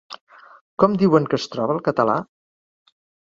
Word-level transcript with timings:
Com 0.83 0.95
diuen 1.01 1.27
que 1.33 1.37
es 1.41 1.45
troba 1.55 1.75
el 1.77 1.83
català? 1.89 2.17